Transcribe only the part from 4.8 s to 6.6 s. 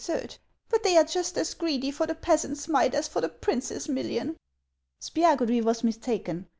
Spiagudry was mistaken.